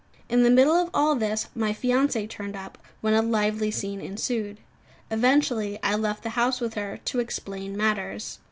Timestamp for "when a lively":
3.01-3.69